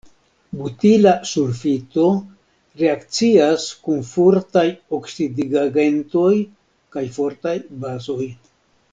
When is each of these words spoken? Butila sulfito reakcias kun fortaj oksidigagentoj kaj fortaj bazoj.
Butila 0.59 1.11
sulfito 1.31 2.05
reakcias 2.81 3.65
kun 3.87 4.01
fortaj 4.13 4.65
oksidigagentoj 4.99 6.33
kaj 6.97 7.05
fortaj 7.19 7.55
bazoj. 7.85 8.27